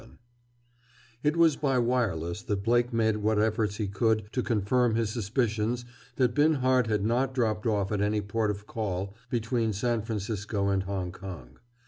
[0.01, 0.09] VII
[1.21, 5.85] It was by wireless that Blake made what efforts he could to confirm his suspicions
[6.15, 10.81] that Binhart had not dropped off at any port of call between San Francisco and
[10.81, 11.59] Hong Kong.